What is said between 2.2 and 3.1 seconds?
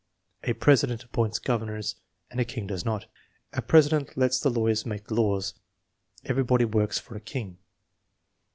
and a king does not."